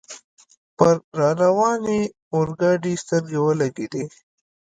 [0.77, 1.99] پر را روانې
[2.33, 4.03] اورګاډي سترګې ولګېدې.